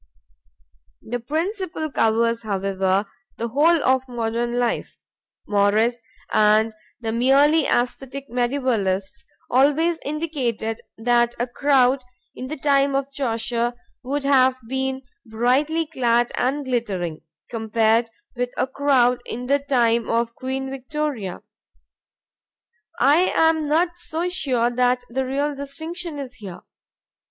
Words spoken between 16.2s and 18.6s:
and glittering, compared with